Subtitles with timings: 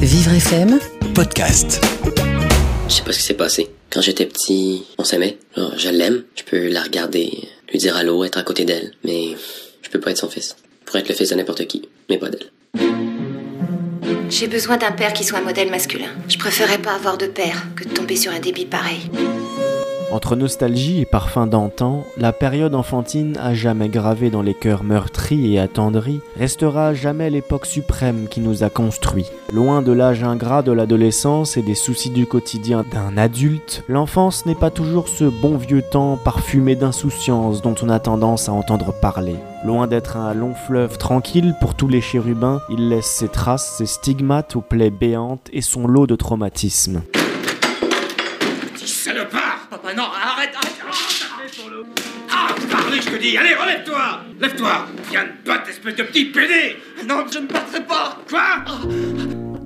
[0.00, 0.78] Vivre FM,
[1.14, 1.80] podcast.
[2.88, 3.70] Je sais pas ce qui s'est passé.
[3.90, 5.38] Quand j'étais petit, on s'aimait.
[5.56, 6.24] Genre, Je l'aime.
[6.36, 8.92] Je peux la regarder, lui dire allô, être à côté d'elle.
[9.04, 9.36] Mais
[9.82, 10.56] je peux pas être son fils.
[10.84, 12.50] Pour être le fils de n'importe qui, mais pas d'elle.
[14.28, 16.08] J'ai besoin d'un père qui soit un modèle masculin.
[16.28, 19.00] Je préférerais pas avoir de père que de tomber sur un débit pareil.
[20.12, 25.54] Entre nostalgie et parfum d'antan, la période enfantine à jamais gravée dans les cœurs meurtris
[25.54, 29.30] et attendris restera jamais l'époque suprême qui nous a construits.
[29.52, 34.56] Loin de l'âge ingrat de l'adolescence et des soucis du quotidien d'un adulte, l'enfance n'est
[34.56, 39.36] pas toujours ce bon vieux temps parfumé d'insouciance dont on a tendance à entendre parler.
[39.64, 43.86] Loin d'être un long fleuve tranquille pour tous les chérubins, il laisse ses traces, ses
[43.86, 47.02] stigmates aux plaies béantes et son lot de traumatismes.
[49.70, 50.80] Papa, non, arrête, arrête
[52.28, 56.76] Ah, parlez, je te dis Allez, relève-toi Lève-toi Viens de battre, espèce de petit pédé
[57.06, 58.18] Non, je ne battrai pas.
[58.28, 58.64] Quoi?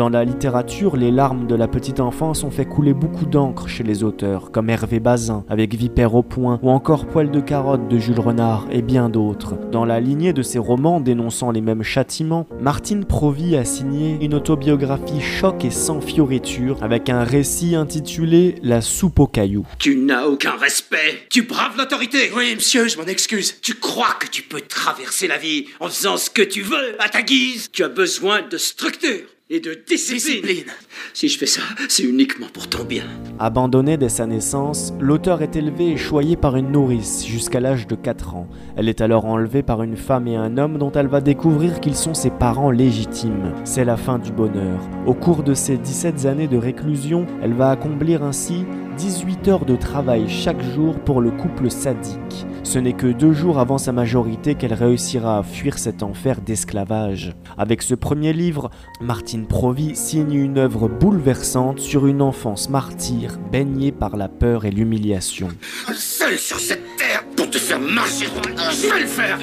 [0.00, 3.82] Dans la littérature, les larmes de la petite enfance ont fait couler beaucoup d'encre chez
[3.82, 7.98] les auteurs, comme Hervé Bazin avec Vipère au poing, ou encore Poil de carotte de
[7.98, 9.56] Jules Renard, et bien d'autres.
[9.70, 14.32] Dans la lignée de ces romans dénonçant les mêmes châtiments, Martine Provy a signé une
[14.32, 19.66] autobiographie choc et sans fioriture, avec un récit intitulé La soupe aux cailloux.
[19.78, 23.60] Tu n'as aucun respect Tu braves l'autorité Oui, monsieur, je m'en excuse.
[23.60, 27.10] Tu crois que tu peux traverser la vie en faisant ce que tu veux, à
[27.10, 27.68] ta guise?
[27.70, 30.70] Tu as besoin de structure et de discipline.
[31.12, 33.02] Si je fais ça, c'est uniquement pour ton bien.
[33.40, 37.96] Abandonnée dès sa naissance, l'auteur est élevé et choyé par une nourrice jusqu'à l'âge de
[37.96, 38.48] 4 ans.
[38.76, 41.96] Elle est alors enlevée par une femme et un homme dont elle va découvrir qu'ils
[41.96, 43.52] sont ses parents légitimes.
[43.64, 44.78] C'est la fin du bonheur.
[45.04, 48.64] Au cours de ses 17 années de réclusion, elle va accomplir ainsi
[49.00, 52.44] 18 heures de travail chaque jour pour le couple sadique.
[52.62, 57.34] Ce n'est que deux jours avant sa majorité qu'elle réussira à fuir cet enfer d'esclavage.
[57.56, 63.90] Avec ce premier livre, Martine Provy signe une œuvre bouleversante sur une enfance martyre baignée
[63.90, 65.48] par la peur et l'humiliation.
[65.94, 68.70] Seul sur cette terre pour te faire marcher droit.
[68.70, 69.38] Je vais le faire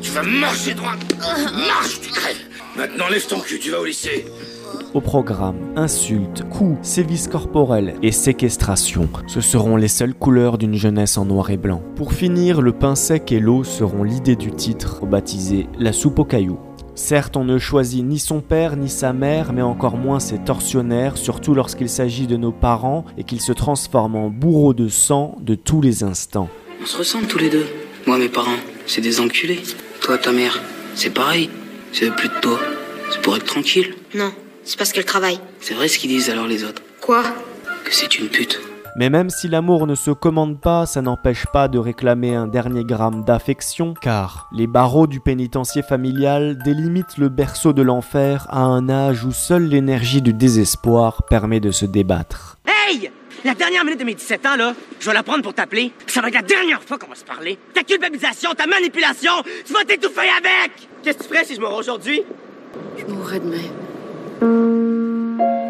[0.00, 0.94] Tu vas marcher droit
[1.66, 4.24] Marche, tu crèves Maintenant, lève ton cul, tu vas au lycée.
[4.92, 9.08] Au programme, insultes, coups, sévices corporels et séquestration.
[9.26, 11.82] Ce seront les seules couleurs d'une jeunesse en noir et blanc.
[11.96, 16.24] Pour finir, le pain sec et l'eau seront l'idée du titre, baptisé La soupe aux
[16.24, 16.58] cailloux.
[16.96, 21.16] Certes, on ne choisit ni son père ni sa mère, mais encore moins ses tortionnaires,
[21.16, 25.54] surtout lorsqu'il s'agit de nos parents et qu'ils se transforment en bourreaux de sang de
[25.54, 26.48] tous les instants.
[26.82, 27.66] On se ressemble tous les deux.
[28.06, 28.50] Moi, mes parents,
[28.86, 29.60] c'est des enculés.
[30.00, 30.60] Toi, ta mère,
[30.94, 31.48] c'est pareil.
[31.92, 32.58] C'est plus de toi.
[33.12, 33.94] C'est pour être tranquille.
[34.14, 34.32] Non,
[34.70, 35.40] c'est parce qu'elle travaille.
[35.60, 36.80] C'est vrai ce qu'ils disent alors les autres.
[37.00, 37.24] Quoi?
[37.84, 38.60] Que c'est une pute.
[38.96, 42.84] Mais même si l'amour ne se commande pas, ça n'empêche pas de réclamer un dernier
[42.84, 48.88] gramme d'affection, car les barreaux du pénitencier familial délimitent le berceau de l'enfer à un
[48.88, 52.58] âge où seule l'énergie du désespoir permet de se débattre.
[52.64, 53.10] Hey!
[53.44, 55.92] La dernière minute de mes 17 ans, là, je vais la prendre pour t'appeler.
[56.06, 57.58] Ça va être la dernière fois qu'on va se parler.
[57.74, 59.32] Ta culpabilisation, ta manipulation,
[59.64, 60.72] tu vas t'étouffer avec!
[61.02, 62.22] Qu'est-ce que tu ferais si je meurs aujourd'hui?
[62.96, 63.89] Je mourrais demain.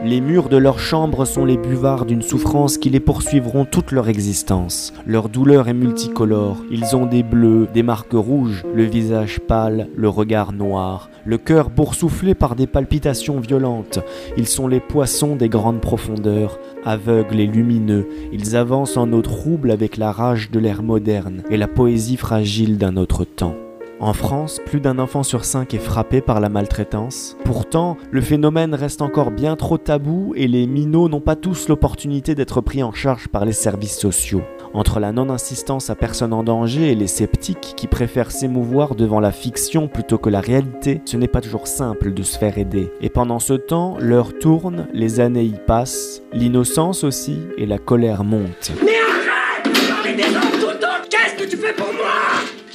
[0.02, 4.08] Les murs de leur chambre sont les buvards d'une souffrance qui les poursuivront toute leur
[4.08, 4.94] existence.
[5.06, 6.56] Leur douleur est multicolore.
[6.70, 11.68] Ils ont des bleus, des marques rouges, le visage pâle, le regard noir, le cœur
[11.68, 13.98] boursouflé par des palpitations violentes.
[14.38, 18.08] Ils sont les poissons des grandes profondeurs, aveugles et lumineux.
[18.32, 22.78] Ils avancent en eau trouble avec la rage de l'ère moderne et la poésie fragile
[22.78, 23.54] d'un autre temps.
[24.02, 27.36] En France, plus d'un enfant sur cinq est frappé par la maltraitance.
[27.44, 32.34] Pourtant, le phénomène reste encore bien trop tabou et les minots n'ont pas tous l'opportunité
[32.34, 34.40] d'être pris en charge par les services sociaux.
[34.72, 39.32] Entre la non-insistance à personne en danger et les sceptiques qui préfèrent s'émouvoir devant la
[39.32, 42.90] fiction plutôt que la réalité, ce n'est pas toujours simple de se faire aider.
[43.02, 48.24] Et pendant ce temps, l'heure tourne, les années y passent, l'innocence aussi et la colère
[48.24, 48.72] montent.
[48.82, 49.20] Mais arrête!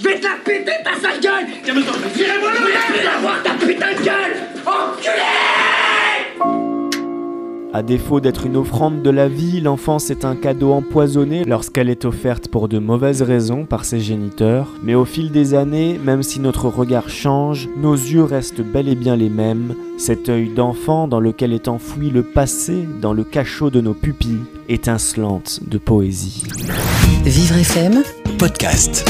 [0.06, 1.48] Je vais te la péter ta sale gueule!
[1.64, 4.36] Virez-moi le Laisse avoir ta putain de gueule!
[4.64, 5.24] Enculé!
[7.74, 12.06] À défaut d'être une offrande de la vie, l'enfance est un cadeau empoisonné lorsqu'elle est
[12.06, 14.74] offerte pour de mauvaises raisons par ses géniteurs.
[14.84, 18.96] Mais au fil des années, même si notre regard change, nos yeux restent bel et
[18.96, 19.74] bien les mêmes.
[19.98, 24.44] Cet œil d'enfant dans lequel est enfoui le passé, dans le cachot de nos pupilles,
[24.70, 26.44] étincelante de poésie.
[27.24, 28.04] Vivre FM,
[28.38, 29.04] Podcast.